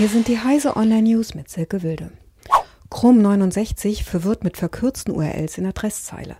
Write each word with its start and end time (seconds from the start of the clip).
Hier 0.00 0.08
sind 0.08 0.28
die 0.28 0.38
Heise 0.38 0.78
Online 0.78 1.02
News 1.02 1.34
mit 1.34 1.50
Silke 1.50 1.82
Wilde. 1.82 2.10
Chrome 2.88 3.20
69 3.20 4.02
verwirrt 4.02 4.44
mit 4.44 4.56
verkürzten 4.56 5.12
URLs 5.12 5.58
in 5.58 5.66
Adresszeile. 5.66 6.38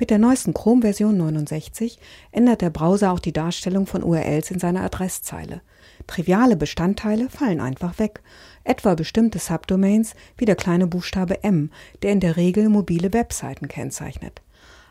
Mit 0.00 0.10
der 0.10 0.18
neuesten 0.18 0.52
Chrome-Version 0.52 1.16
69 1.16 2.00
ändert 2.32 2.60
der 2.60 2.70
Browser 2.70 3.12
auch 3.12 3.20
die 3.20 3.32
Darstellung 3.32 3.86
von 3.86 4.02
URLs 4.02 4.50
in 4.50 4.58
seiner 4.58 4.82
Adresszeile. 4.82 5.60
Triviale 6.08 6.56
Bestandteile 6.56 7.30
fallen 7.30 7.60
einfach 7.60 8.00
weg, 8.00 8.20
etwa 8.64 8.96
bestimmte 8.96 9.38
Subdomains 9.38 10.16
wie 10.36 10.44
der 10.44 10.56
kleine 10.56 10.88
Buchstabe 10.88 11.44
M, 11.44 11.70
der 12.02 12.10
in 12.10 12.18
der 12.18 12.36
Regel 12.36 12.68
mobile 12.68 13.12
Webseiten 13.12 13.68
kennzeichnet. 13.68 14.42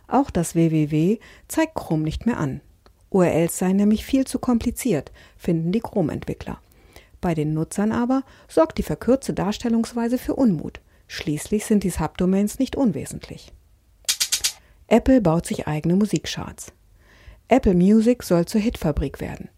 Auch 0.08 0.30
das 0.30 0.56
www 0.56 1.20
zeigt 1.50 1.76
Chrome 1.76 2.04
nicht 2.04 2.26
mehr 2.26 2.38
an. 2.38 2.62
URLs 3.10 3.58
seien 3.58 3.76
nämlich 3.76 4.06
viel 4.06 4.26
zu 4.26 4.40
kompliziert, 4.40 5.12
finden 5.36 5.74
die 5.74 5.82
Chrome-Entwickler. 5.82 6.62
Bei 7.22 7.34
den 7.34 7.54
Nutzern 7.54 7.92
aber 7.92 8.24
sorgt 8.48 8.78
die 8.78 8.84
verkürzte 8.84 9.34
Darstellungsweise 9.34 10.18
für 10.18 10.36
Unmut. 10.36 10.82
Schließlich 11.08 11.66
sind 11.66 11.84
die 11.84 11.90
Subdomains 11.90 12.60
nicht 12.60 12.76
unwesentlich. 12.76 13.54
Apple 14.88 15.22
baut 15.22 15.46
sich 15.46 15.68
eigene 15.68 15.96
Musikcharts. 15.96 16.74
Apple 17.48 17.76
Music 17.76 18.24
soll 18.24 18.46
zur 18.46 18.62
Hitfabrik 18.62 19.20
werden. 19.20 19.50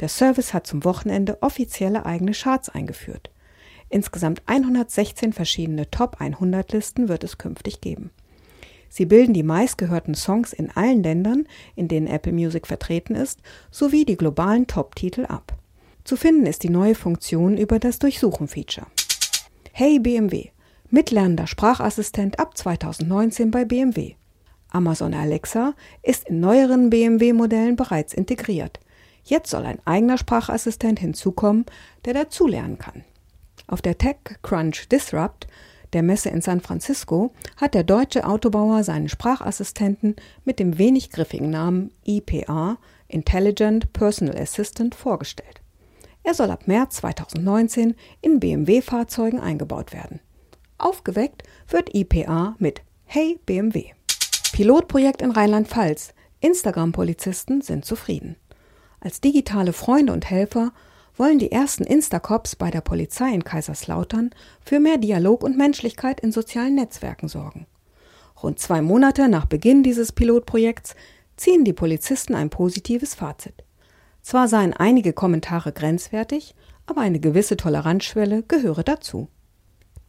Der 0.00 0.08
Service 0.08 0.54
hat 0.54 0.66
zum 0.66 0.84
Wochenende 0.84 1.42
offizielle 1.42 2.06
eigene 2.06 2.32
Charts 2.32 2.68
eingeführt. 2.68 3.30
Insgesamt 3.90 4.42
116 4.46 5.32
verschiedene 5.32 5.90
Top 5.90 6.20
100 6.20 6.72
Listen 6.72 7.08
wird 7.08 7.24
es 7.24 7.38
künftig 7.38 7.80
geben. 7.80 8.10
Sie 8.90 9.06
bilden 9.06 9.34
die 9.34 9.42
meistgehörten 9.42 10.14
Songs 10.14 10.52
in 10.52 10.70
allen 10.70 11.02
Ländern, 11.02 11.46
in 11.74 11.88
denen 11.88 12.06
Apple 12.06 12.32
Music 12.32 12.66
vertreten 12.66 13.14
ist, 13.14 13.40
sowie 13.70 14.04
die 14.04 14.16
globalen 14.16 14.66
Top-Titel 14.66 15.26
ab. 15.26 15.58
Zu 16.08 16.16
finden 16.16 16.46
ist 16.46 16.62
die 16.62 16.70
neue 16.70 16.94
Funktion 16.94 17.58
über 17.58 17.78
das 17.78 17.98
Durchsuchen-Feature. 17.98 18.86
Hey 19.72 19.98
BMW, 19.98 20.46
mitlernender 20.88 21.46
Sprachassistent 21.46 22.40
ab 22.40 22.56
2019 22.56 23.50
bei 23.50 23.66
BMW. 23.66 24.14
Amazon 24.70 25.12
Alexa 25.12 25.74
ist 26.02 26.30
in 26.30 26.40
neueren 26.40 26.88
BMW-Modellen 26.88 27.76
bereits 27.76 28.14
integriert. 28.14 28.80
Jetzt 29.22 29.50
soll 29.50 29.66
ein 29.66 29.80
eigener 29.84 30.16
Sprachassistent 30.16 30.98
hinzukommen, 30.98 31.66
der 32.06 32.14
dazulernen 32.14 32.78
kann. 32.78 33.04
Auf 33.66 33.82
der 33.82 33.98
TechCrunch 33.98 34.88
Disrupt 34.88 35.46
der 35.92 36.02
Messe 36.02 36.30
in 36.30 36.40
San 36.40 36.62
Francisco 36.62 37.34
hat 37.58 37.74
der 37.74 37.84
deutsche 37.84 38.24
Autobauer 38.24 38.82
seinen 38.82 39.10
Sprachassistenten 39.10 40.16
mit 40.46 40.58
dem 40.58 40.78
wenig 40.78 41.10
griffigen 41.10 41.50
Namen 41.50 41.90
IPA 42.06 42.78
Intelligent 43.08 43.92
Personal 43.92 44.38
Assistant 44.38 44.94
vorgestellt. 44.94 45.60
Er 46.28 46.34
soll 46.34 46.50
ab 46.50 46.68
März 46.68 46.96
2019 46.96 47.94
in 48.20 48.38
BMW-Fahrzeugen 48.38 49.40
eingebaut 49.40 49.94
werden. 49.94 50.20
Aufgeweckt 50.76 51.42
wird 51.68 51.94
IPA 51.94 52.54
mit 52.58 52.82
Hey 53.06 53.40
BMW. 53.46 53.92
Pilotprojekt 54.52 55.22
in 55.22 55.30
Rheinland-Pfalz. 55.30 56.12
Instagram-Polizisten 56.40 57.62
sind 57.62 57.86
zufrieden. 57.86 58.36
Als 59.00 59.22
digitale 59.22 59.72
Freunde 59.72 60.12
und 60.12 60.28
Helfer 60.28 60.72
wollen 61.16 61.38
die 61.38 61.50
ersten 61.50 61.84
Instacops 61.84 62.56
bei 62.56 62.70
der 62.70 62.82
Polizei 62.82 63.32
in 63.32 63.44
Kaiserslautern 63.44 64.28
für 64.60 64.80
mehr 64.80 64.98
Dialog 64.98 65.42
und 65.42 65.56
Menschlichkeit 65.56 66.20
in 66.20 66.30
sozialen 66.30 66.74
Netzwerken 66.74 67.28
sorgen. 67.28 67.66
Rund 68.42 68.58
zwei 68.58 68.82
Monate 68.82 69.30
nach 69.30 69.46
Beginn 69.46 69.82
dieses 69.82 70.12
Pilotprojekts 70.12 70.94
ziehen 71.38 71.64
die 71.64 71.72
Polizisten 71.72 72.34
ein 72.34 72.50
positives 72.50 73.14
Fazit. 73.14 73.64
Zwar 74.28 74.46
seien 74.46 74.74
einige 74.74 75.14
Kommentare 75.14 75.72
grenzwertig, 75.72 76.54
aber 76.84 77.00
eine 77.00 77.18
gewisse 77.18 77.56
Toleranzschwelle 77.56 78.42
gehöre 78.42 78.82
dazu. 78.82 79.28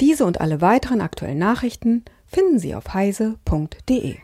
Diese 0.02 0.26
und 0.26 0.42
alle 0.42 0.60
weiteren 0.60 1.00
aktuellen 1.00 1.38
Nachrichten 1.38 2.04
finden 2.26 2.60
Sie 2.60 2.76
auf 2.76 2.94
heise.de. 2.94 4.18